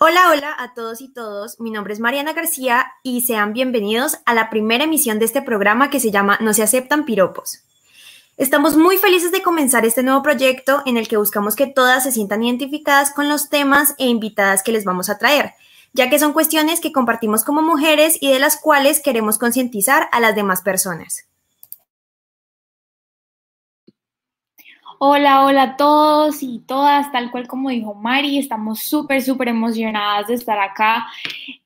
[0.00, 1.58] Hola, hola a todos y todos.
[1.58, 5.90] Mi nombre es Mariana García y sean bienvenidos a la primera emisión de este programa
[5.90, 7.64] que se llama No se aceptan piropos.
[8.36, 12.12] Estamos muy felices de comenzar este nuevo proyecto en el que buscamos que todas se
[12.12, 15.54] sientan identificadas con los temas e invitadas que les vamos a traer,
[15.94, 20.20] ya que son cuestiones que compartimos como mujeres y de las cuales queremos concientizar a
[20.20, 21.26] las demás personas.
[25.00, 30.26] Hola, hola a todos y todas, tal cual como dijo Mari, estamos súper, súper emocionadas
[30.26, 31.06] de estar acá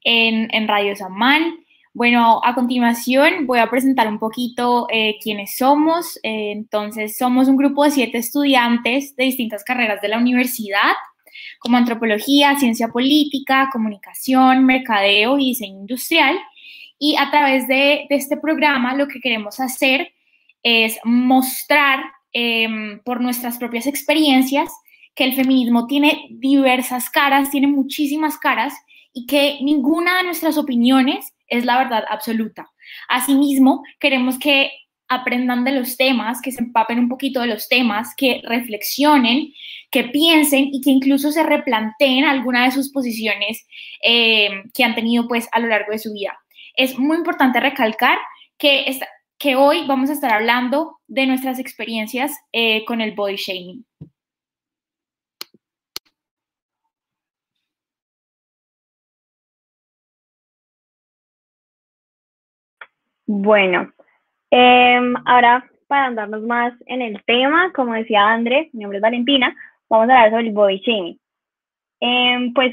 [0.05, 1.65] en, Radio Samán.
[1.95, 6.19] Bueno, a continuación voy a presentar un poquito eh, quiénes somos.
[6.23, 10.93] Eh, entonces, somos un grupo de siete estudiantes de distintas carreras de la universidad,
[11.59, 16.39] como antropología, ciencia política, comunicación, mercadeo y diseño industrial.
[16.99, 20.13] Y a través de este programa lo que queremos hacer
[20.63, 24.71] es mostrar Em, por nuestras propias experiencias
[25.15, 28.74] que el feminismo tiene diversas caras, tiene muchísimas caras
[29.13, 32.71] y que ninguna de nuestras opiniones es la verdad absoluta.
[33.09, 34.71] Asimismo, queremos que
[35.09, 39.52] aprendan de los temas, que se empapen un poquito de los temas, que reflexionen,
[39.91, 43.67] que piensen y que incluso se replanteen alguna de sus posiciones
[44.02, 46.39] em, que han tenido pues a lo largo de su vida.
[46.74, 48.17] Es muy importante recalcar
[48.57, 49.07] que esta,
[49.43, 53.84] que hoy vamos a estar hablando de nuestras experiencias eh, con el body shaming.
[63.26, 63.93] Bueno,
[64.50, 69.56] em, ahora para andarnos más en el tema, como decía André, mi nombre es Valentina,
[69.88, 71.21] vamos a hablar sobre el body shaming.
[72.00, 72.72] Em, pues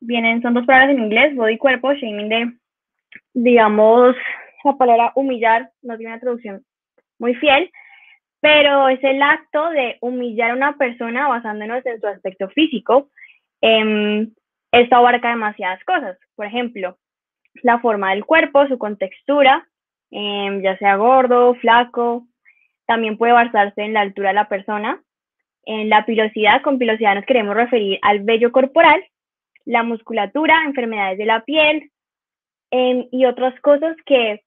[0.00, 2.52] vienen, son dos palabras en inglés, body cuerpo, shaming de,
[3.34, 4.16] digamos,
[4.64, 6.64] la palabra humillar no tiene una traducción
[7.18, 7.70] muy fiel,
[8.40, 13.10] pero es el acto de humillar a una persona basándonos en su aspecto físico.
[13.60, 14.32] Em,
[14.72, 16.96] esto abarca demasiadas cosas, por ejemplo,
[17.62, 19.66] la forma del cuerpo, su contextura,
[20.10, 22.26] em, ya sea gordo, flaco,
[22.86, 25.02] también puede basarse en la altura de la persona,
[25.64, 29.04] en la pilosidad, con pilosidad nos queremos referir al vello corporal,
[29.64, 31.90] la musculatura, enfermedades de la piel
[32.70, 34.42] em, y otras cosas que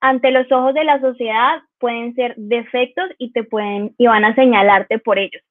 [0.00, 4.34] ante los ojos de la sociedad pueden ser defectos y te pueden y van a
[4.34, 5.42] señalarte por ellos.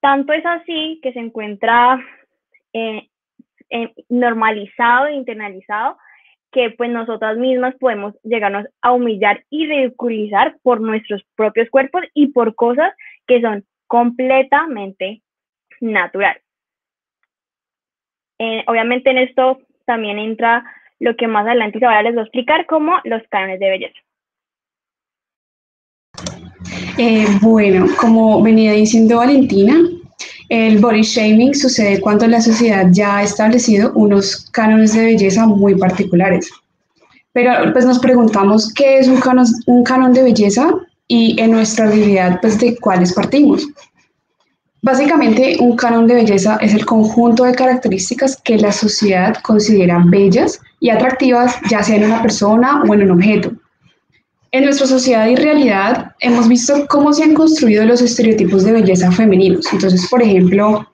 [0.00, 2.00] Tanto es así que se encuentra
[2.72, 3.08] eh,
[3.70, 5.98] eh, normalizado e internalizado
[6.52, 12.28] que pues nosotras mismas podemos llegarnos a humillar y ridiculizar por nuestros propios cuerpos y
[12.28, 12.94] por cosas
[13.26, 15.22] que son completamente
[15.80, 16.42] naturales.
[18.38, 20.64] Eh, obviamente en esto también entra
[20.98, 23.98] lo que más adelante ahora les voy a explicar como los cánones de belleza.
[26.98, 29.74] Eh, bueno, como venía diciendo Valentina,
[30.48, 35.74] el body shaming sucede cuando la sociedad ya ha establecido unos cánones de belleza muy
[35.74, 36.50] particulares.
[37.32, 39.20] Pero pues nos preguntamos qué es un
[39.84, 40.70] canon, de belleza
[41.06, 43.68] y en nuestra realidad pues de cuáles partimos.
[44.80, 50.60] Básicamente, un canon de belleza es el conjunto de características que la sociedad considera bellas
[50.80, 53.52] y atractivas, ya sea en una persona o en un objeto.
[54.52, 59.10] En nuestra sociedad y realidad hemos visto cómo se han construido los estereotipos de belleza
[59.10, 59.66] femeninos.
[59.72, 60.86] Entonces, por ejemplo,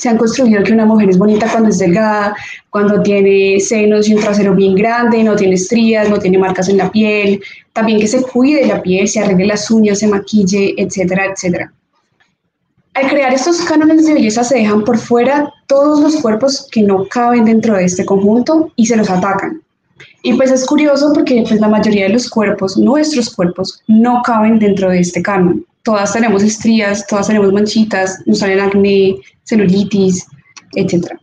[0.00, 2.34] se han construido que una mujer es bonita cuando es delgada,
[2.70, 6.78] cuando tiene senos y un trasero bien grande, no tiene estrías, no tiene marcas en
[6.78, 7.42] la piel,
[7.72, 11.72] también que se cuide la piel, se arregle las uñas, se maquille, etcétera, etcétera.
[12.94, 17.06] Al crear estos cánones de belleza se dejan por fuera todos los cuerpos que no
[17.06, 19.62] caben dentro de este conjunto y se los atacan.
[20.22, 24.58] Y pues es curioso porque pues la mayoría de los cuerpos, nuestros cuerpos, no caben
[24.58, 25.64] dentro de este canon.
[25.84, 30.26] Todas tenemos estrías, todas tenemos manchitas, nos salen acné, celulitis,
[30.72, 31.16] etc.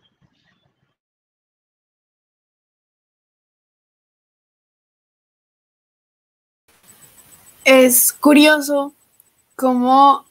[7.66, 8.94] Es curioso
[9.58, 10.27] cómo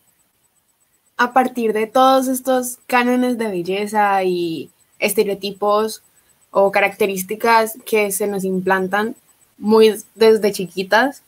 [1.16, 6.02] a partir de todos estos cánones de belleza y estereotipos
[6.50, 9.16] o características que se nos implantan
[9.58, 11.22] muy desde chiquitas,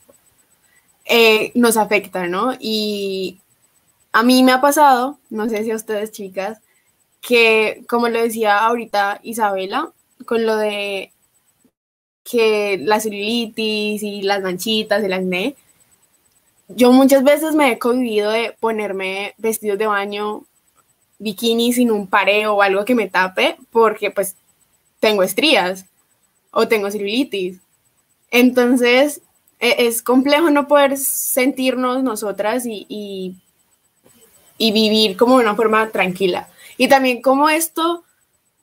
[1.05, 2.53] eh, nos afectan, ¿no?
[2.59, 3.39] Y
[4.11, 6.59] a mí me ha pasado, no sé si a ustedes chicas,
[7.21, 9.91] que como lo decía ahorita Isabela,
[10.25, 11.11] con lo de
[12.23, 15.55] que la celulitis y las manchitas, el acné,
[16.69, 20.43] yo muchas veces me he cohibido de ponerme vestidos de baño,
[21.17, 24.35] bikini sin un pareo o algo que me tape, porque pues
[24.99, 25.85] tengo estrías
[26.51, 27.59] o tengo celulitis.
[28.31, 29.21] Entonces,
[29.59, 33.35] e, es complejo no poder sentirnos nosotras y, y,
[34.57, 36.49] y, vivir como de una forma tranquila.
[36.77, 38.03] Y también como esto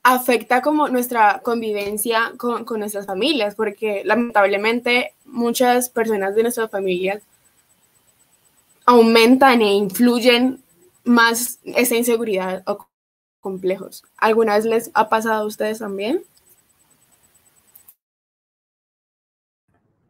[0.03, 7.21] afecta como nuestra convivencia con, con, nuestras familias, porque lamentablemente muchas personas de nuestras familias
[8.87, 10.63] aumentan e influyen
[11.03, 12.87] más esa inseguridad o
[13.41, 14.03] complejos.
[14.17, 16.23] ¿Alguna vez les ha pasado a ustedes también?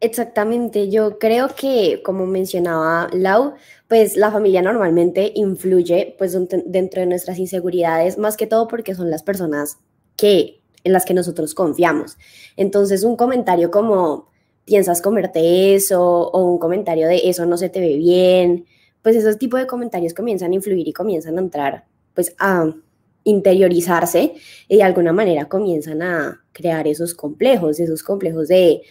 [0.00, 3.54] Exactamente, yo creo que como mencionaba Lau,
[3.88, 9.10] pues la familia normalmente influye pues dentro de nuestras inseguridades, más que todo porque son
[9.10, 9.78] las personas
[10.16, 12.16] que en las que nosotros confiamos.
[12.56, 14.28] Entonces, un comentario como
[14.68, 18.66] piensas comerte eso o un comentario de eso no se te ve bien,
[19.00, 22.74] pues esos tipos de comentarios comienzan a influir y comienzan a entrar pues a
[23.24, 24.34] interiorizarse
[24.68, 28.82] y de alguna manera comienzan a crear esos complejos, esos complejos de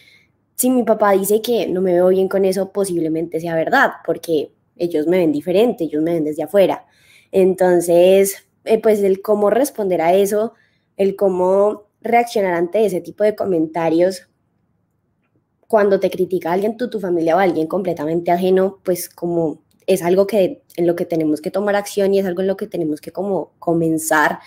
[0.56, 4.50] si mi papá dice que no me veo bien con eso, posiblemente sea verdad, porque
[4.76, 6.86] ellos me ven diferente, ellos me ven desde afuera.
[7.30, 10.54] Entonces, eh, pues el cómo responder a eso,
[10.96, 14.28] el cómo reaccionar ante ese tipo de comentarios
[15.68, 20.26] cuando te critica alguien, tú, tu familia o alguien completamente ajeno, pues como es algo
[20.26, 23.00] que en lo que tenemos que tomar acción y es algo en lo que tenemos
[23.00, 24.40] que como comenzar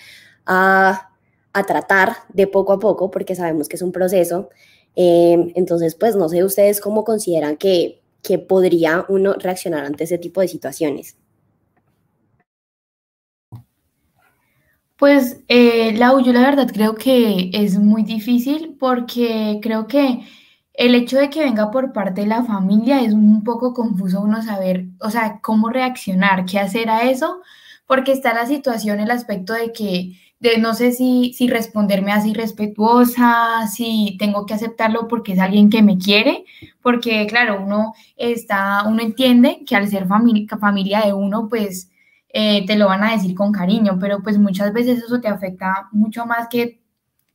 [0.46, 1.12] a,
[1.54, 4.50] a tratar de poco a poco, porque sabemos que es un proceso
[4.96, 10.18] Em, entonces, pues no sé ustedes cómo consideran que, que podría uno reaccionar ante ese
[10.18, 11.18] tipo de situaciones.
[14.98, 20.22] Pues, eh, Lau, yo la verdad creo que es muy difícil porque creo que
[20.74, 24.42] el hecho de que venga por parte de la familia es un poco confuso uno
[24.42, 27.42] saber, o sea, cómo reaccionar, qué hacer a eso,
[27.86, 32.34] porque está la situación, el aspecto de que de no sé si, si responderme así
[32.34, 36.46] respetuosa, si tengo que aceptarlo porque es alguien que me quiere,
[36.82, 41.92] porque claro, uno está, uno entiende que al ser familia, de uno, pues
[42.30, 45.90] eh, te lo van a decir con cariño, pero pues muchas veces eso te afecta
[45.92, 46.82] mucho más que,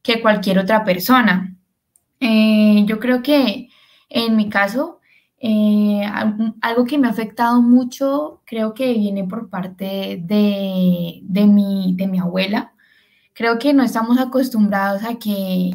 [0.02, 1.56] que cualquier otra persona.
[2.20, 3.68] Eh, yo creo que
[4.08, 5.00] en mi caso,
[5.38, 6.02] eh,
[6.62, 12.06] algo que me ha afectado mucho, creo que viene por parte de, de, mi, de
[12.08, 12.72] mi abuela.
[13.34, 15.72] Creo que no estamos acostumbrados a que,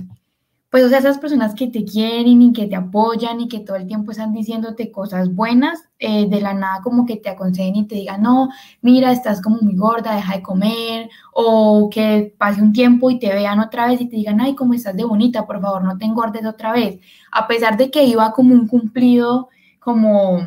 [0.71, 3.75] pues, o sea, esas personas que te quieren y que te apoyan y que todo
[3.75, 7.88] el tiempo están diciéndote cosas buenas, eh, de la nada como que te aconsejen y
[7.88, 8.50] te digan, no,
[8.81, 13.33] mira, estás como muy gorda, deja de comer, o que pase un tiempo y te
[13.33, 16.06] vean otra vez y te digan, ay, cómo estás de bonita, por favor, no te
[16.06, 17.00] engordes otra vez,
[17.33, 20.39] a pesar de que iba como un cumplido, como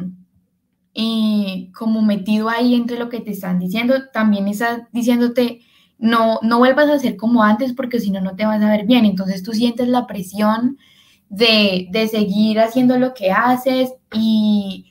[0.94, 5.60] y como metido ahí entre lo que te están diciendo, también está diciéndote,
[5.98, 8.86] no, no vuelvas a ser como antes porque si no, no te vas a ver
[8.86, 9.04] bien.
[9.04, 10.78] Entonces tú sientes la presión
[11.28, 14.90] de, seguir haciendo lo que haces y,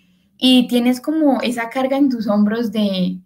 [0.68, 3.18] tienes como esa carga en tus hombros de,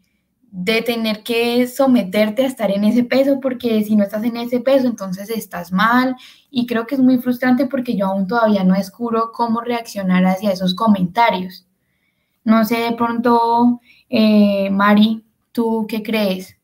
[0.51, 4.59] de tener que someterte a estar en ese peso, porque si no estás en ese
[4.59, 6.15] peso, entonces estás mal.
[6.51, 10.51] Y creo que es muy frustrante porque yo aún todavía no descubro cómo reaccionar hacia
[10.51, 11.65] esos comentarios.
[12.43, 16.56] No sé, de pronto, eh, Mari, ¿tú qué crees?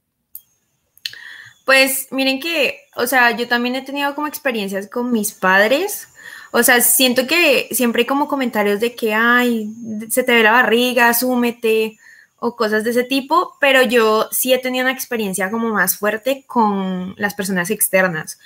[1.65, 6.09] Pues miren que, o sea, yo también he tenido como experiencias con mis padres.
[6.51, 9.73] O sea, siento que siempre hay como comentarios de que, ay,
[10.09, 11.97] se te ve la barriga, súmete,
[12.45, 16.43] o cosas de ese tipo, pero yo sí he tenido una experiencia como más fuerte
[16.45, 18.37] con las personas externas.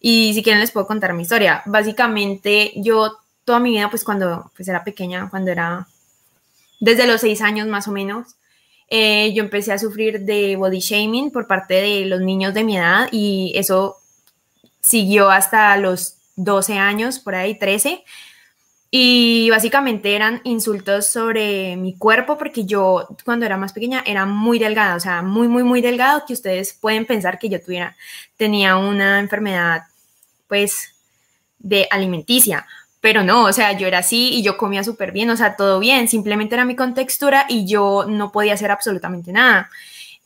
[0.00, 1.62] Y si quieren les puedo contar mi historia.
[1.66, 5.86] Básicamente, yo toda mi vida, pues cuando pues, era pequeña, cuando era
[6.80, 8.34] desde los seis años más o menos,
[8.88, 12.76] eh, yo empecé a sufrir de body shaming por parte de los niños de mi
[12.76, 13.98] edad y eso
[14.80, 18.04] siguió hasta los 12 años, por ahí 13.
[18.90, 24.60] Y básicamente eran insultos sobre mi cuerpo porque yo cuando era más pequeña era muy
[24.60, 27.96] delgada, o sea, muy, muy, muy delgado que ustedes pueden pensar que yo tuviera,
[28.36, 29.82] tenía una enfermedad
[30.46, 30.94] pues
[31.58, 32.66] de alimenticia,
[33.04, 35.78] pero no, o sea, yo era así y yo comía súper bien, o sea, todo
[35.78, 39.68] bien, simplemente era mi contextura y yo no podía hacer absolutamente nada.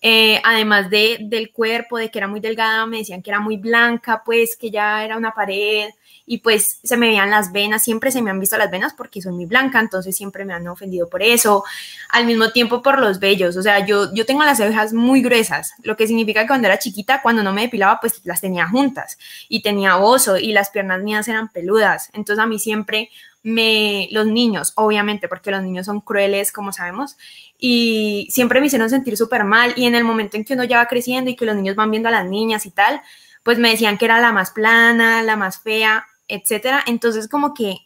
[0.00, 3.56] Eh, además de, del cuerpo, de que era muy delgada, me decían que era muy
[3.56, 5.88] blanca, pues que ya era una pared,
[6.24, 9.22] y pues se me veían las venas, siempre se me han visto las venas porque
[9.22, 11.64] soy muy blanca, entonces siempre me han ofendido por eso,
[12.10, 15.72] al mismo tiempo por los vellos, o sea, yo, yo tengo las cejas muy gruesas,
[15.82, 19.18] lo que significa que cuando era chiquita, cuando no me depilaba, pues las tenía juntas
[19.48, 23.08] y tenía oso y las piernas mías eran peludas, entonces a mí siempre
[23.42, 27.16] me, los niños, obviamente, porque los niños son crueles, como sabemos,
[27.58, 30.78] y siempre me hicieron sentir súper mal y en el momento en que uno ya
[30.78, 33.02] va creciendo y que los niños van viendo a las niñas y tal,
[33.42, 36.84] pues me decían que era la más plana, la más fea, etcétera.
[36.86, 37.78] Entonces, como que,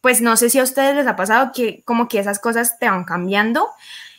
[0.00, 2.88] pues no sé si a ustedes les ha pasado que como que esas cosas te
[2.88, 3.68] van cambiando.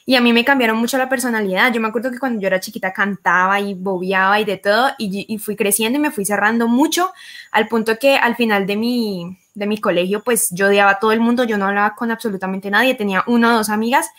[0.05, 1.71] y a mí me cambiaron mucho la personalidad.
[1.73, 5.37] Yo me acuerdo que cuando yo era chiquita cantaba y bobeaba y de todo, y,
[5.39, 7.11] fui creciendo y me fui cerrando mucho,
[7.51, 11.11] al punto que al final de mi, de mi colegio, pues yo odiaba a todo
[11.11, 14.09] el mundo, yo no hablaba con absolutamente nadie, tenía una o dos amigas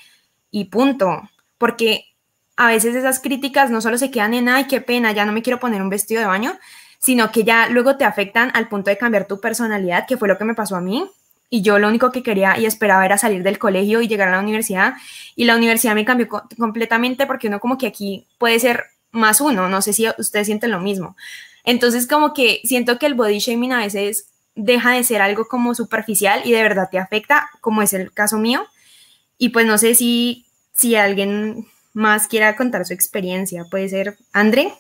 [0.51, 1.29] y punto.
[1.59, 2.05] Porque
[2.57, 5.43] a veces esas críticas no solo se quedan en, ay, qué pena, ya no me
[5.43, 6.59] quiero poner un vestido de baño,
[6.99, 10.37] sino que ya luego te afectan al punto de cambiar tu personalidad, que fue lo
[10.37, 11.09] que me pasó a mí
[11.51, 14.33] y yo lo único que quería y esperaba era salir del colegio y llegar a
[14.33, 14.95] la universidad
[15.35, 19.69] y la universidad me cambió completamente porque uno como que aquí puede ser más uno,
[19.69, 21.17] no sé si ustedes sienten lo mismo.
[21.65, 25.75] Entonces como que siento que el body shaming a veces deja de ser algo como
[25.75, 28.67] superficial y de verdad te afecta, como es el caso mío.
[29.41, 30.45] Y pues no sé si,
[30.75, 34.71] si alguien más quiera contar su experiencia, puede ser André.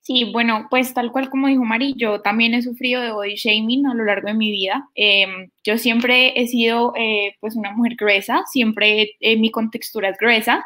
[0.00, 3.86] Sí, bueno, pues tal cual como dijo Mari, yo también he sufrido de body shaming
[3.86, 4.88] a lo largo de mi vida.
[4.94, 10.18] Em, yo siempre he sido eh, pues una mujer gruesa, siempre eh, mi contextura es
[10.18, 10.64] gruesa.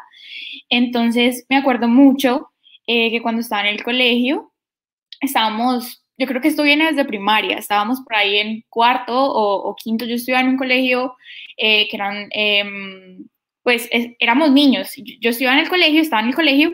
[0.69, 2.51] Entonces me acuerdo mucho
[2.85, 4.53] eh, que cuando estaba en el colegio,
[5.19, 10.05] estábamos, yo creo que esto viene desde primaria, estábamos por ahí en cuarto o, quinto,
[10.05, 11.15] yo estudiaba en un colegio
[11.57, 13.27] que eran, em,
[13.63, 16.73] pues éramos niños, yo estudiaba en el colegio, estaba en el colegio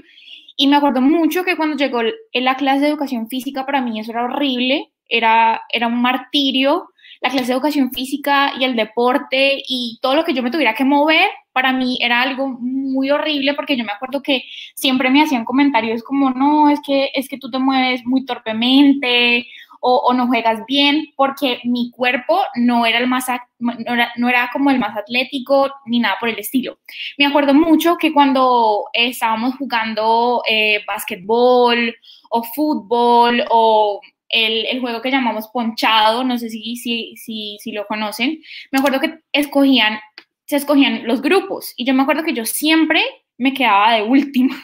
[0.55, 3.99] y me acuerdo mucho que cuando llegó en la clase de educación física, para mí
[3.99, 6.89] eso era horrible, era, era un martirio.
[7.23, 10.75] La clase de educación física y el deporte y todo lo que yo me tuviera
[10.75, 14.43] que mover, para mí era algo muy horrible porque yo me acuerdo que
[14.75, 19.47] siempre me hacían comentarios como, no, es que, es que tú te mueves muy torpemente
[19.85, 23.27] o, no juegas bien, porque mi cuerpo no era, el más,
[23.59, 26.79] no era, como el más atlético ni nada por el estilo.
[27.17, 31.93] Me acuerdo mucho que cuando estábamos jugando eh, básquetbol
[32.29, 33.99] o fútbol o
[34.33, 38.99] el, juego que llamamos ponchado, no sé si, si, si, si lo conocen, me acuerdo
[38.99, 39.99] que escogían,
[40.45, 43.03] se escogían los grupos y yo me acuerdo que yo siempre
[43.37, 44.55] me quedaba de última.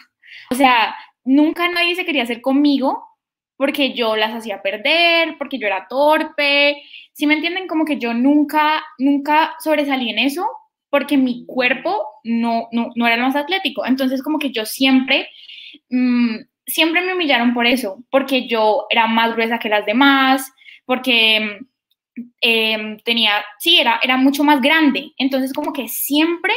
[0.50, 3.04] O sea, nunca nadie se quería hacer conmigo
[3.56, 6.82] porque yo las hacía perder, porque yo era torpe.
[7.12, 10.46] Si me entienden, como que yo nunca, nunca sobresalí en eso,
[10.88, 13.84] porque mi cuerpo no, no, era el más atlético.
[13.86, 15.28] Entonces, como que yo siempre,
[15.90, 16.36] mm,
[16.70, 20.52] siempre me humillaron por eso, porque yo era más gruesa que las demás,
[20.86, 21.60] porque
[22.40, 25.12] em, tenía, sí, era, era mucho más grande.
[25.18, 26.54] Entonces, como que siempre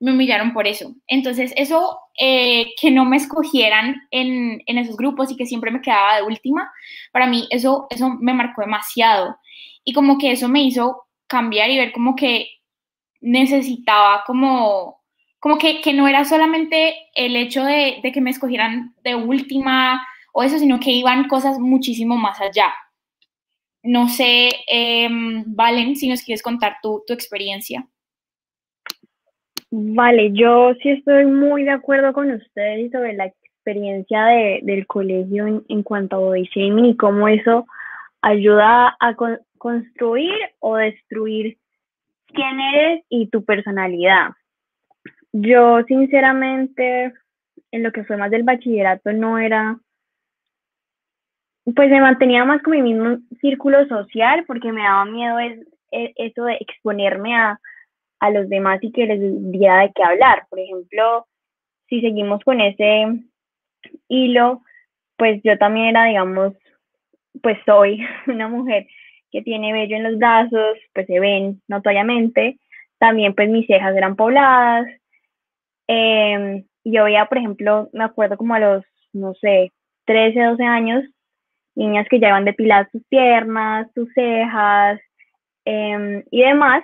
[0.00, 0.94] me humillaron por eso.
[1.06, 5.80] Entonces, eso, eh, que no me escogieran en, en, esos grupos y que siempre me
[5.80, 6.70] quedaba de última,
[7.12, 9.36] para mí eso, eso me marcó demasiado.
[9.84, 12.48] Y como que eso me hizo cambiar y ver como que
[13.20, 15.01] necesitaba como,
[15.42, 20.00] como que, que no era solamente el hecho de, de, que me escogieran de última
[20.32, 22.72] o eso, sino que iban cosas muchísimo más allá.
[23.82, 27.84] No sé, em, Valen, si nos quieres contar tu, tu experiencia.
[29.72, 35.64] Vale, yo sí estoy muy de acuerdo con ustedes sobre la experiencia de, del colegio
[35.68, 37.66] en, cuanto a body shaming y cómo eso
[38.20, 39.16] ayuda a
[39.58, 41.58] construir o destruir
[42.28, 44.30] quién eres y tu personalidad.
[45.32, 47.12] Yo sinceramente
[47.70, 49.78] en lo que fue más del bachillerato no era,
[51.74, 55.58] pues me mantenía más con mi mismo círculo social porque me daba miedo es,
[55.90, 57.58] e, eso de exponerme a,
[58.20, 59.20] a los demás y que les
[59.52, 60.46] diera de qué hablar.
[60.50, 61.26] Por ejemplo,
[61.88, 63.06] si seguimos con ese
[64.08, 64.62] hilo,
[65.16, 66.54] pues yo también era, digamos,
[67.42, 68.86] pues soy una mujer
[69.30, 72.58] que tiene vello en los brazos, pues se ven notoriamente.
[72.98, 74.86] También pues mis cejas eran pobladas.
[75.94, 79.72] Eh, yo veía, por ejemplo, me acuerdo como a los, no sé,
[80.06, 81.04] 13, 12 años,
[81.74, 84.98] niñas que ya iban depiladas sus piernas, sus cejas
[85.66, 86.82] em, y demás.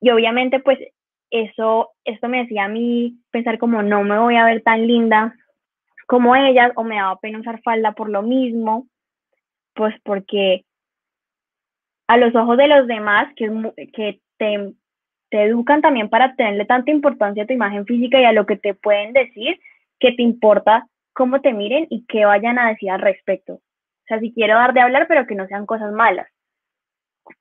[0.00, 0.78] Y obviamente, pues
[1.30, 5.34] eso, esto me decía a mí pensar como no me voy a ver tan linda
[6.06, 8.86] como ellas o me daba pena usar falda por lo mismo,
[9.74, 10.66] pues porque
[12.06, 13.48] a los ojos de los demás que,
[13.94, 14.74] que te,
[15.32, 18.58] te educan también para tenerle tanta importancia a tu imagen física y a lo que
[18.58, 19.58] te pueden decir,
[19.98, 23.54] que te importa cómo te miren y qué vayan a decir al respecto.
[23.54, 26.28] O sea, si quiero dar de hablar, pero que no sean cosas malas.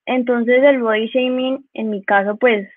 [0.06, 2.70] Entonces el body shaming, en mi caso, pues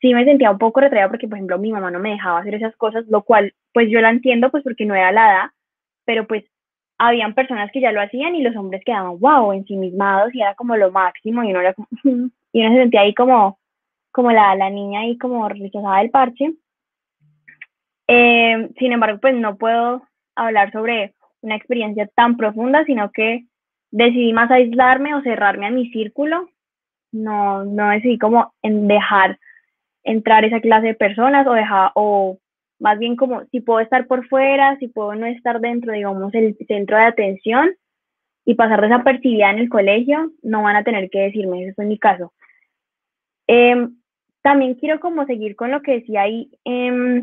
[0.00, 2.54] sí me sentía un poco retraída porque, por ejemplo, mi mamá no me dejaba hacer
[2.54, 5.50] esas cosas, lo cual, pues yo la entiendo, pues porque no era la edad,
[6.04, 6.44] pero pues
[6.96, 10.76] habían personas que ya lo hacían y los hombres quedaban, wow, ensimismados y era como
[10.76, 11.88] lo máximo y uno, era como,
[12.52, 13.58] y uno se sentía ahí como,
[14.12, 16.54] como la, la niña ahí como rechazada del parche.
[18.06, 20.02] Eh, sin embargo, pues no puedo
[20.34, 23.44] hablar sobre una experiencia tan profunda, sino que
[23.90, 26.48] decidí más aislarme o cerrarme a mi círculo,
[27.12, 29.38] no, no decidí como en dejar
[30.04, 32.38] entrar esa clase de personas o dejar, o
[32.78, 36.56] más bien como si puedo estar por fuera, si puedo no estar dentro, digamos, el
[36.66, 37.70] centro de atención
[38.44, 41.98] y pasar desapercibida en el colegio, no van a tener que decirme, eso es mi
[41.98, 42.32] caso.
[43.46, 43.97] Em,
[44.42, 47.22] también quiero como seguir con lo que decía ahí eh,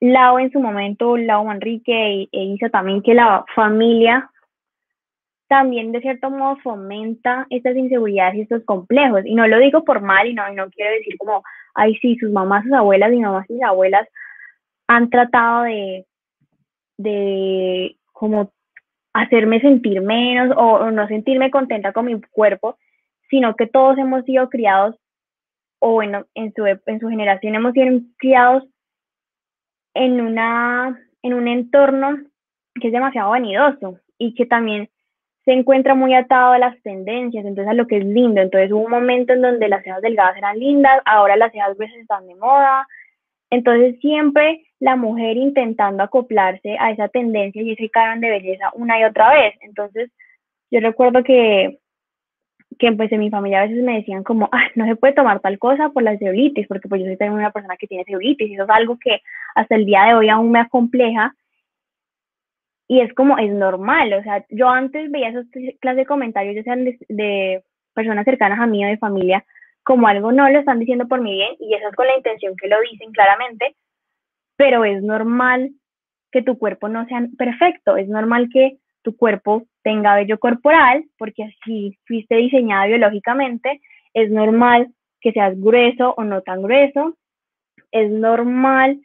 [0.00, 4.30] Lau en su momento, Lau Manrique e, hizo también que la familia
[5.46, 9.22] también de cierto modo fomenta estas inseguridades y estos complejos.
[9.24, 11.42] Y no lo digo por mal y no, no quiero decir como,
[11.74, 14.08] ay, sí, sus mamás, sus abuelas, mis mamás y mis abuelas
[14.88, 16.06] han tratado de,
[16.98, 18.52] de como
[19.12, 22.76] hacerme sentir menos o, no sentirme contenta con mi cuerpo,
[23.30, 24.96] sino que todos hemos sido criados,
[25.86, 28.64] o bueno, en su, en su generación hemos sido criados
[29.92, 32.16] en, una, en un entorno
[32.80, 34.88] que es demasiado vanidoso y que también
[35.44, 38.40] se encuentra muy atado a las tendencias, entonces a lo que es lindo.
[38.40, 41.98] Entonces hubo un momento en donde las cejas delgadas eran lindas, ahora las cejas gruesas
[41.98, 42.88] están de moda.
[43.50, 48.98] Entonces siempre la mujer intentando acoplarse a esa tendencia y ese canon de belleza una
[48.98, 49.54] y otra vez.
[49.60, 50.10] Entonces
[50.70, 51.78] yo recuerdo que,
[52.78, 55.40] que pues en mi familia a veces me decían como, ah, no se puede tomar
[55.40, 58.48] tal cosa por la celulitis, porque pues yo soy también una persona que tiene celulitis
[58.48, 59.20] y eso es algo que
[59.54, 61.34] hasta el día de hoy aún me acompleja.
[62.86, 65.46] Y es como, es normal, o sea, yo antes veía esas
[65.80, 67.62] clases de comentarios, ya sean de,
[67.94, 69.44] personas cercanas a mí o de familia,
[69.82, 72.54] como algo no lo están diciendo por mi bien, y eso es con la intención
[72.56, 73.74] que lo dicen claramente,
[74.56, 75.70] pero es normal
[76.30, 81.44] que tu cuerpo no sea perfecto, es normal que tu cuerpo tenga vello corporal, porque
[81.44, 83.80] así fuiste diseñada biológicamente,
[84.14, 84.88] es normal
[85.20, 87.16] que seas grueso o no tan grueso,
[87.92, 89.00] es normal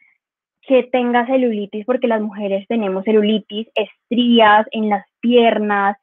[0.62, 5.98] que tenga celulitis, porque las mujeres tenemos celulitis, estrías en las piernas,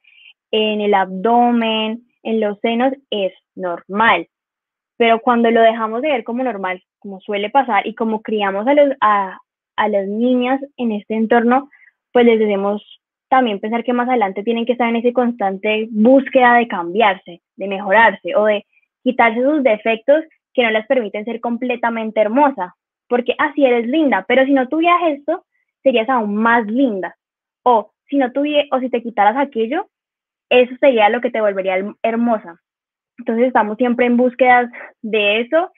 [0.51, 4.27] en el abdomen, en los senos, es normal.
[4.97, 8.73] Pero cuando lo dejamos de ver como normal, como suele pasar, y como criamos a,
[8.73, 9.39] los, a,
[9.75, 11.69] a las niñas en este entorno,
[12.11, 12.83] pues les debemos
[13.29, 17.67] también pensar que más adelante tienen que estar en esa constante búsqueda de cambiarse, de
[17.67, 18.65] mejorarse o de
[19.03, 22.75] quitarse sus defectos que no les permiten ser completamente hermosa,
[23.07, 25.45] porque así eres linda, pero si no tuvieras esto,
[25.83, 27.15] serías aún más linda.
[27.63, 29.87] O si no tuvieras, o si te quitaras aquello,
[30.49, 32.61] eso sería lo que te volvería hermosa.
[33.17, 34.69] Entonces estamos siempre en búsquedas
[35.01, 35.71] de eso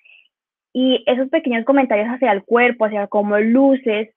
[0.74, 4.10] y esos pequeños comentarios hacia el cuerpo, hacia cómo luces,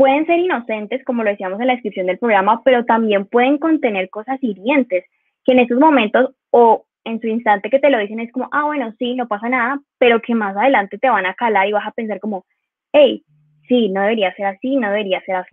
[0.00, 4.08] pueden ser inocentes, como lo decíamos en la descripción del programa, pero también pueden contener
[4.08, 5.04] cosas hirientes,
[5.44, 8.64] que en esos momentos o en su instante que te lo dicen es como, ah,
[8.64, 11.86] bueno, sí, no pasa nada, pero que más adelante te van a calar y vas
[11.86, 12.46] a pensar como,
[12.94, 13.22] hey,
[13.68, 15.50] sí, no debería ser así, no debería ser así.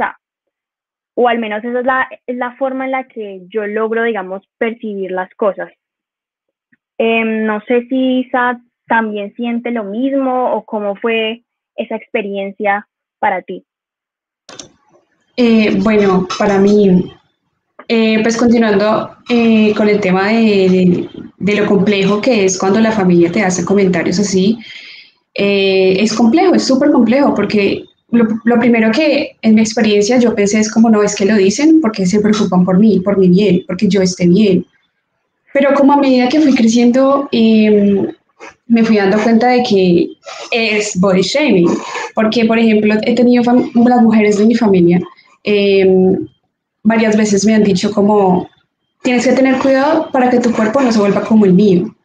[1.16, 5.12] O al menos esa es la, la forma en la que yo logro, digamos, percibir
[5.12, 5.74] las cosas.
[6.98, 11.44] Em, no sé si Isa también siente lo mismo o cómo fue
[11.76, 12.88] esa experiencia
[13.20, 13.66] para ti.
[15.38, 17.12] Eh, bueno, para mí
[17.90, 23.32] eh, pues continuando eh, con el tema de, lo complejo que es cuando la familia
[23.32, 24.60] te hace comentarios así,
[25.34, 30.60] eh, es complejo, es súper complejo, porque lo, primero que en mi experiencia yo pensé
[30.60, 33.64] es como, no, es que lo dicen porque se preocupan por mí, por mi bien,
[33.66, 34.66] porque yo esté bien.
[35.54, 38.08] Pero como a medida que fui creciendo, em,
[38.68, 40.10] me fui dando cuenta de que
[40.52, 41.70] es body shaming,
[42.14, 45.00] porque por ejemplo he tenido las mujeres de mi familia,
[45.48, 46.28] em,
[46.84, 48.50] varias veces me han dicho como,
[49.02, 51.96] tienes que tener cuidado para que tu cuerpo no se vuelva como el mío.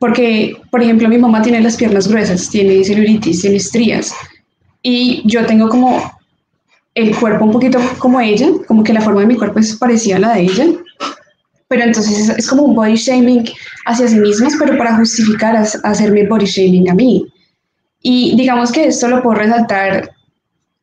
[0.00, 4.12] Porque, por ejemplo, mi mamá tiene las piernas gruesas, tiene celulitis, tiene estrías.
[4.82, 6.02] Y yo tengo como
[6.94, 10.16] el cuerpo un poquito como ella, como que la forma de mi cuerpo es parecida
[10.16, 10.66] a la de ella.
[11.68, 13.48] Pero entonces es, como un body shaming
[13.86, 17.24] hacia sí mismas, pero para justificar hacerme body shaming a mí.
[18.02, 20.10] Y digamos que esto lo puedo resaltar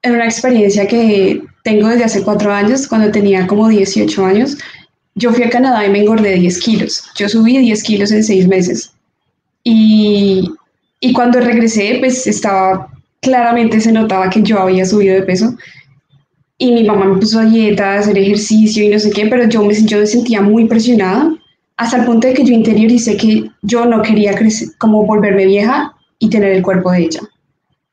[0.03, 4.57] en una experiencia que tengo desde hace cuatro años, cuando tenía como 18 años,
[5.15, 7.03] yo fui a Canadá y me engordé 10 kilos.
[7.17, 8.93] Yo subí 10 kilos en seis meses.
[9.65, 10.49] Y,
[11.01, 12.87] y cuando regresé, pues estaba,
[13.19, 15.57] claramente se notaba que yo había subido de peso.
[16.57, 19.49] Y mi mamá me puso a dieta, a hacer ejercicio y no sé qué, pero
[19.49, 21.35] yo me, yo me sentía muy presionada
[21.75, 25.93] hasta el punto de que yo interioricé que yo no quería crecer, como volverme vieja
[26.17, 27.19] y tener el cuerpo de ella.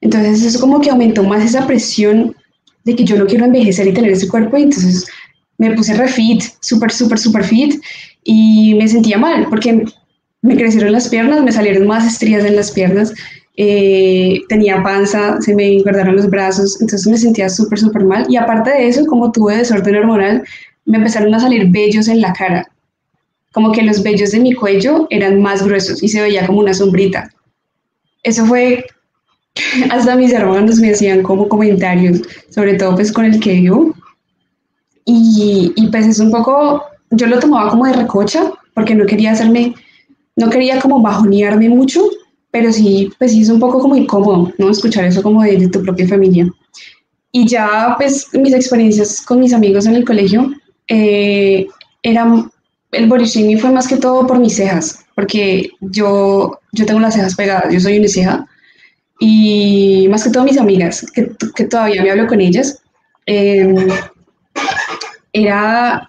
[0.01, 2.37] Entonces eso como que aumentó más esa presión
[2.85, 5.07] de que yo no quiero envejecer y tener ese cuerpo, y entonces
[5.59, 7.75] me puse refit, súper, súper, súper fit,
[8.25, 9.85] y me sentía mal, porque
[10.43, 13.15] me crecieron las piernas, me salieron más estrías en las piernas,
[13.57, 18.37] eh, tenía panza, se me engordaron los brazos, entonces me sentía súper, súper mal, y
[18.37, 20.43] aparte de eso, como tuve desorden hormonal,
[20.85, 22.69] me empezaron a salir vellos en la cara,
[23.53, 26.75] como que los vellos de mi cuello eran más gruesos y se veía como una
[26.75, 27.31] sombrita.
[28.25, 28.85] Eso fue
[29.91, 33.95] hasta mis hermanos me hacían como comentarios, sobre todo pues con el que vivo.
[35.05, 39.33] Y, y pues es un poco, yo lo tomaba como de recocha, porque no quería
[39.33, 39.75] hacerme,
[40.37, 42.03] no quería como bajonearme mucho,
[42.51, 44.71] pero sí, pues sí es un poco como incómodo, ¿no?
[44.71, 46.49] Escuchar eso como de, tu propia familia.
[47.33, 50.53] Y ya pues mis experiencias con mis amigos en el colegio
[50.89, 51.67] eh,
[52.03, 52.51] eran,
[52.93, 57.35] el shaming fue más que todo por mis cejas, porque yo, yo tengo las cejas
[57.35, 58.47] pegadas, yo soy ceja
[59.21, 62.83] y más que todo mis amigas, que, que todavía me hablo con ellas,
[63.27, 63.89] em,
[65.33, 66.09] era,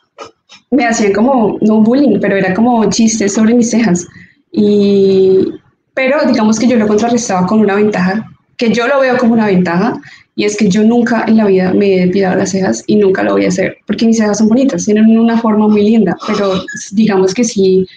[0.72, 4.08] me hacían como, no bullying, pero era como chistes sobre mis cejas.
[4.52, 5.52] Y,
[5.94, 8.26] pero digamos que yo lo contrarrestaba con una ventaja,
[8.58, 10.00] que yo lo veo como una ventaja,
[10.36, 13.24] y es que yo nunca en la vida me he depilado las cejas y nunca
[13.24, 16.62] lo voy a hacer, porque mis cejas son bonitas, tienen una forma muy linda, pero
[16.92, 17.88] digamos que sí,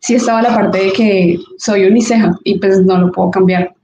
[0.00, 3.74] sí estaba la parte de que soy uniceja y pues no lo puedo cambiar.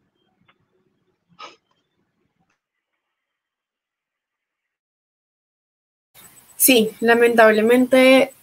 [6.60, 8.34] Sí, lamentablemente,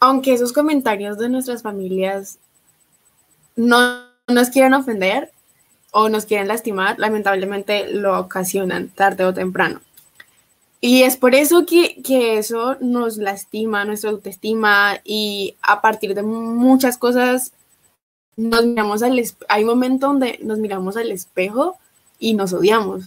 [0.00, 2.40] aunque esos comentarios de nuestras familias
[3.54, 5.30] no nos quieran ofender
[5.92, 9.80] o nos quieren lastimar, lamentablemente lo ocasionan tarde o temprano.
[10.80, 16.24] Y es por eso que, que, eso nos lastima nuestra autoestima y a partir de
[16.24, 17.52] muchas cosas
[18.34, 21.78] nos miramos al hay un momento donde nos miramos al espejo
[22.18, 23.04] y nos odiamos.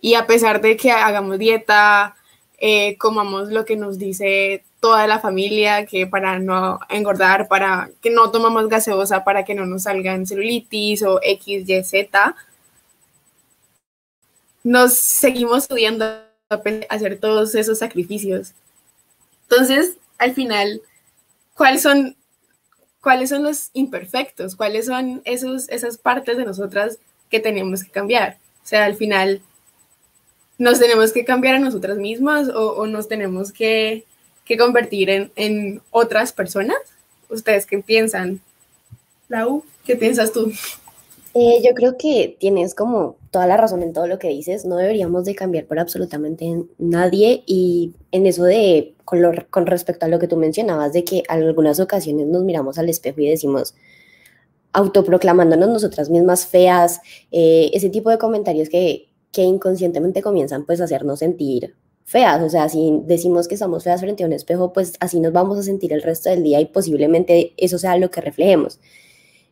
[0.00, 2.15] Y a pesar de que hagamos dieta,
[2.58, 8.10] eh, comamos lo que nos dice toda la familia, que para no engordar, para que
[8.10, 12.36] no tomamos gaseosa, para que no nos salgan celulitis o X, Y, Z,
[14.62, 16.04] nos seguimos estudiando
[16.88, 18.52] hacer todos esos sacrificios.
[19.48, 20.80] Entonces, al final,
[21.54, 22.16] ¿cuáles son,
[23.00, 24.56] cuáles son los imperfectos?
[24.56, 26.98] ¿Cuáles son esos, esas partes de nosotras
[27.30, 28.38] que tenemos que cambiar?
[28.64, 29.42] O sea, al final,
[30.58, 34.04] nos tenemos que cambiar a nosotras mismas o, nos tenemos que,
[34.58, 36.78] convertir en, otras personas?
[37.28, 38.40] ¿Ustedes qué piensan?
[39.28, 40.52] Lau, ¿qué piensas tú?
[41.34, 44.64] Eh, yo creo que tienes como toda la razón en todo lo que dices.
[44.64, 50.08] No deberíamos de cambiar por absolutamente nadie y en eso de, con, con respecto a
[50.08, 53.74] lo que tú mencionabas, de que en algunas ocasiones nos miramos al espejo y decimos,
[54.72, 57.00] autoproclamándonos nosotras mismas feas,
[57.32, 62.48] eh, ese tipo de comentarios que que inconscientemente comienzan pues a hacernos sentir feas, o
[62.48, 65.62] sea, si decimos que estamos feas frente a un espejo, pues así nos vamos a
[65.62, 68.80] sentir el resto del día y posiblemente eso sea lo que reflejemos.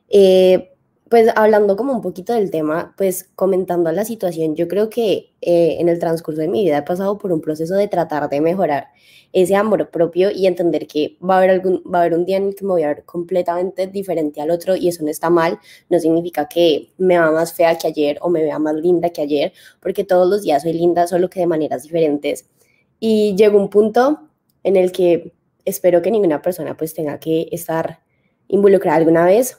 [0.08, 0.73] Eh,
[1.14, 5.76] pues hablando como un poquito del tema, pues comentando la situación, yo creo que eh,
[5.78, 8.88] en el transcurso de mi vida he pasado por un proceso de tratar de mejorar
[9.32, 12.38] ese amor propio y entender que va a haber, algún, va a haber un día
[12.38, 15.30] en el que me voy a ver completamente diferente al otro y eso no está
[15.30, 19.10] mal, no significa que me vea más fea que ayer o me vea más linda
[19.10, 22.50] que ayer, porque todos los días soy linda, solo que de maneras diferentes.
[22.98, 24.18] Y llegó un punto
[24.64, 25.32] en el que
[25.64, 28.00] espero que ninguna persona pues tenga que estar
[28.48, 29.58] involucrada alguna vez,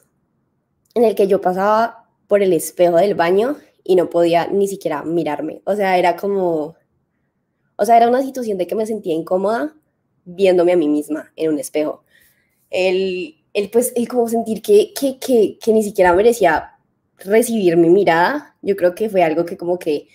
[0.95, 5.03] en el que yo pasaba por el espejo del baño y no podía ni siquiera
[5.03, 5.61] mirarme.
[5.65, 6.75] O sea, era como
[7.77, 9.75] o sea, era una situación de que me sentía incómoda
[10.23, 12.03] viéndome a mí misma en un espejo.
[12.69, 16.71] El, el pues, el como sentir que, que, que, que ni siquiera merecía
[17.17, 20.07] recibir mi mirada, yo creo que fue algo que como que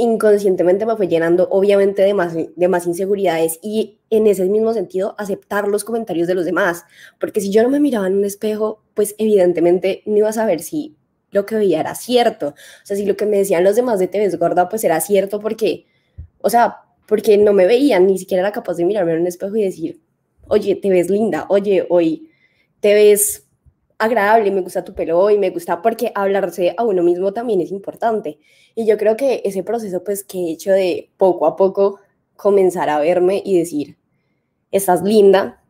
[0.00, 5.14] inconscientemente me fue llenando obviamente de más, de más inseguridades y en ese mismo sentido
[5.18, 6.84] aceptar los comentarios de los demás,
[7.18, 10.60] porque si yo no me miraba en un espejo, pues evidentemente no iba a saber
[10.60, 10.96] si
[11.30, 14.08] lo que veía era cierto, o sea, si lo que me decían los demás de
[14.08, 15.86] te ves gorda, pues era cierto porque
[16.40, 19.56] o sea, porque no me veían, ni siquiera era capaz de mirarme en un espejo
[19.56, 20.00] y decir,
[20.48, 22.30] oye, te ves linda, oye, hoy
[22.80, 23.46] te ves
[24.00, 27.70] agradable, me gusta tu pelo hoy, me gusta, porque hablarse a uno mismo también es
[27.70, 28.38] importante.
[28.74, 32.00] Y yo creo que ese proceso, pues, que he hecho de poco a poco
[32.36, 33.98] comenzar a verme y decir,
[34.72, 35.62] estás linda,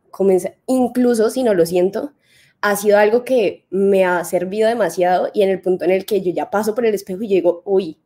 [0.67, 2.13] incluso si no lo siento,
[2.61, 6.21] ha sido algo que me ha servido demasiado y en el punto en el que
[6.21, 7.99] yo ya paso por el espejo y digo, uy,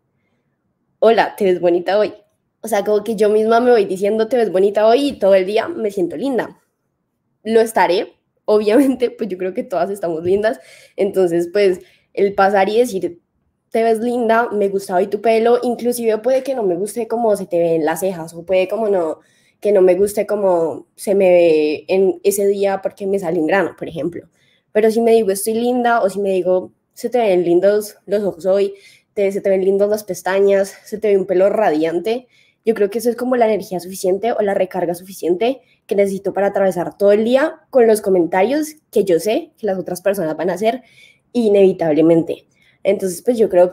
[0.99, 2.13] hola, te ves bonita hoy,
[2.61, 5.35] o sea, como que yo misma me voy diciendo, te ves bonita hoy y todo
[5.35, 6.59] el día me siento linda.
[7.43, 8.14] Lo estaré,
[8.45, 10.59] obviamente, pues yo creo que todas estamos lindas.
[10.95, 11.79] Entonces, pues
[12.13, 13.21] el pasar y decir,
[13.71, 17.35] te ves linda, me gusta hoy tu pelo, inclusive puede que no me guste como
[17.35, 19.19] se te ven las cejas o puede como no,
[19.59, 23.47] que no me guste como se me ve en ese día porque me sale un
[23.47, 24.29] grano, por ejemplo.
[24.71, 28.23] Pero si me digo estoy linda o si me digo se te ven lindos los
[28.23, 28.75] ojos hoy,
[29.13, 32.27] te, se te ven lindas las pestañas, se te ve un pelo radiante,
[32.63, 36.33] yo creo que eso es como la energía suficiente o la recarga suficiente que necesito
[36.33, 40.35] para atravesar todo el día con los comentarios que yo sé que las otras personas
[40.35, 40.83] van a hacer
[41.33, 42.47] inevitablemente.
[42.83, 43.71] Entonces, pues yo creo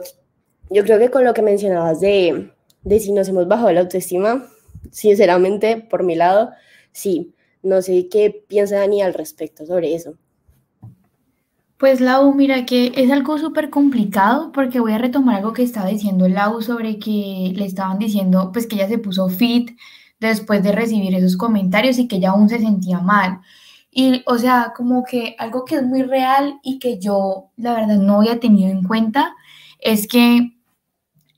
[0.69, 2.51] yo creo que con lo que mencionabas de,
[2.83, 4.47] de si nos hemos bajado la autoestima,
[4.91, 6.51] sinceramente, por mi lado,
[6.91, 7.33] sí.
[7.61, 10.17] No sé qué piensa Dani al respecto sobre eso.
[11.77, 15.89] Pues Lau, mira que es algo súper complicado porque voy a retomar algo que estaba
[15.89, 19.71] diciendo Lau sobre que le estaban diciendo pues que ella se puso fit
[20.29, 23.41] después de recibir esos comentarios y que ella aún se sentía mal.
[23.91, 27.97] Y o sea, como que algo que es muy real y que yo la verdad
[27.97, 29.35] no había tenido en cuenta
[29.79, 30.57] es que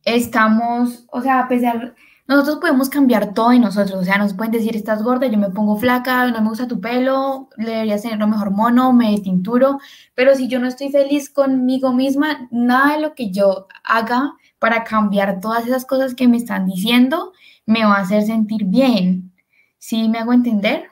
[0.05, 1.95] estamos, o sea, a pesar,
[2.27, 5.49] nosotros podemos cambiar todo en nosotros, o sea, nos pueden decir, estás gorda, yo me
[5.49, 9.79] pongo flaca, no me gusta tu pelo, deberías tener lo mejor mono, me tinturo,
[10.15, 14.83] pero si yo no estoy feliz conmigo misma, nada de lo que yo haga para
[14.83, 17.33] cambiar todas esas cosas que me están diciendo
[17.65, 19.31] me va a hacer sentir bien.
[19.77, 20.89] ¿Sí me hago entender?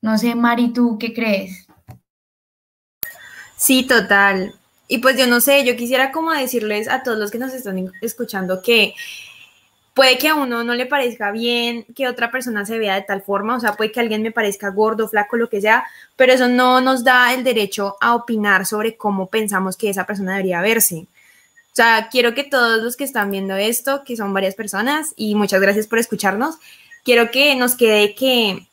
[0.00, 1.66] No sé, Mari, ¿tú qué crees?
[3.56, 4.54] Sí, total.
[4.88, 7.90] Y pues yo no sé, yo quisiera como decirles a todos los que nos están
[8.02, 8.94] escuchando que
[9.94, 13.22] puede que a uno no le parezca bien que otra persona se vea de tal
[13.22, 15.84] forma, o sea, puede que alguien me parezca gordo, flaco, lo que sea,
[16.16, 20.32] pero eso no nos da el derecho a opinar sobre cómo pensamos que esa persona
[20.32, 21.06] debería verse.
[21.74, 25.34] O sea, quiero que todos los que están viendo esto, que son varias personas, y
[25.34, 26.56] muchas gracias por escucharnos,
[27.04, 28.66] quiero que nos quede que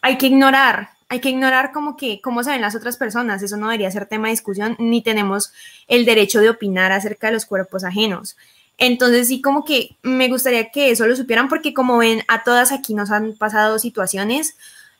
[0.00, 3.56] hay que ignorar hay que ignorar como que cómo se ven las otras personas, eso
[3.56, 5.52] no debería ser tema de discusión, ni tenemos
[5.88, 8.36] el derecho de opinar acerca de los cuerpos ajenos.
[8.78, 12.70] Entonces sí como que me gustaría que eso lo supieran porque como ven, a todas
[12.70, 14.54] aquí nos han pasado situaciones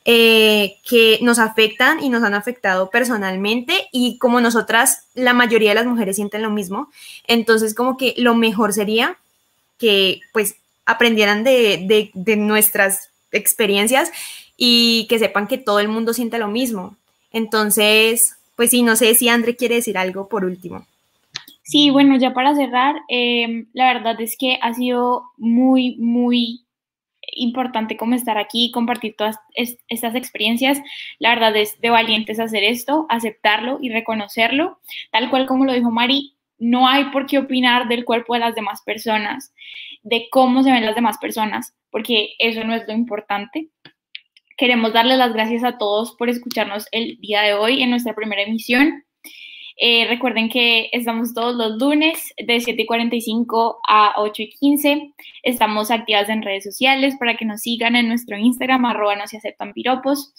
[0.06, 5.74] eh, que nos afectan y nos han afectado personalmente y como nosotras, la mayoría de
[5.74, 6.88] las mujeres sienten lo mismo,
[7.26, 9.18] entonces como que lo mejor sería
[9.78, 14.10] que pues aprendieran de, de, nuestras experiencias
[14.56, 16.96] y que sepan que todo el mundo siente lo mismo.
[17.32, 20.86] Entonces, pues sí, no sé si André quiere decir algo por último.
[21.62, 26.62] Sí, bueno, ya para cerrar, em, la verdad es que ha sido muy, muy
[27.32, 30.80] importante como estar aquí y compartir todas estas experiencias.
[31.18, 34.80] La verdad es de valientes hacer esto, aceptarlo y reconocerlo.
[35.10, 38.54] Tal cual como lo dijo Mari, no hay por qué opinar del cuerpo de las
[38.54, 39.52] demás personas,
[40.02, 43.70] de cómo se ven las demás personas, porque eso no es lo importante.
[44.56, 48.42] Queremos darles las gracias a todos por escucharnos el día de hoy en nuestra primera
[48.42, 49.04] emisión.
[49.82, 55.14] Eh, recuerden que estamos todos los lunes de 7 y 45 a 8 y 15.
[55.42, 59.38] Estamos activas en redes sociales para que nos sigan en nuestro Instagram, arroba no se
[59.38, 60.34] aceptan piropos.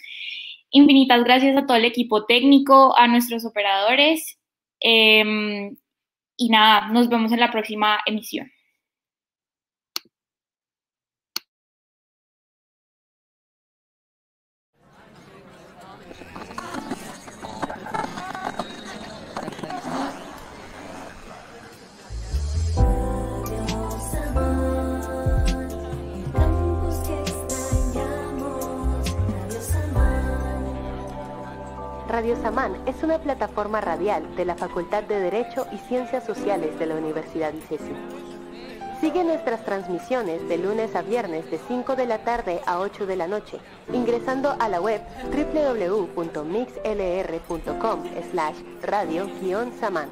[0.69, 4.37] Infinitas gracias a todo el equipo técnico, a nuestros operadores.
[4.79, 5.75] Em,
[6.37, 8.51] y nada, nos vemos en la próxima emisión.
[32.21, 36.85] Radio Samán es una plataforma radial de la Facultad de Derecho y Ciencias Sociales de
[36.85, 37.95] la Universidad ICESI.
[38.99, 43.15] Sigue nuestras transmisiones de lunes a viernes de 5 de la tarde a 8 de
[43.15, 43.57] la noche,
[43.91, 50.09] ingresando a la web www.mixlr.com slash radio-samán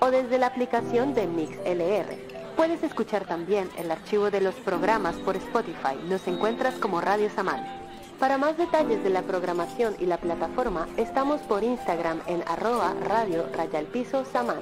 [0.00, 2.16] o desde la aplicación de MixLR.
[2.56, 5.98] Puedes escuchar también el archivo de los programas por Spotify.
[6.08, 7.81] Nos encuentras como Radio Samán.
[8.22, 13.48] Para más detalles de la programación y la plataforma, estamos por Instagram en arroba radio
[13.52, 14.60] rayalpiso samán.